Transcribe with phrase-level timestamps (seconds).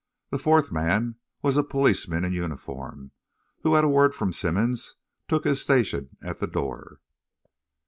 [0.31, 3.11] The fourth man was a policeman in uniform,
[3.61, 4.95] who, at a word from Simmonds,
[5.27, 6.99] took his station at the door.